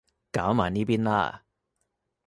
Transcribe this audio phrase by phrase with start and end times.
[0.31, 1.43] 搞埋呢邊啦